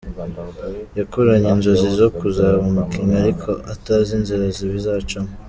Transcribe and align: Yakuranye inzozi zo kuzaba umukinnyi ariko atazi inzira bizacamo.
Yakuranye 0.97 1.49
inzozi 1.55 1.87
zo 1.99 2.07
kuzaba 2.17 2.57
umukinnyi 2.69 3.15
ariko 3.23 3.49
atazi 3.73 4.09
inzira 4.17 4.43
bizacamo. 4.75 5.31